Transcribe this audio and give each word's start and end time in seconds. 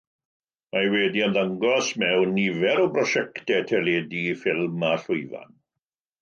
Mae 0.75 0.87
wedi 0.93 1.21
ymddangos 1.25 1.91
mewn 2.03 2.31
nifer 2.37 2.81
o 2.85 2.87
brosiectau 2.97 3.69
teledu, 3.73 4.25
ffilm, 4.45 4.87
a 4.95 4.95
llwyfan. 5.05 5.55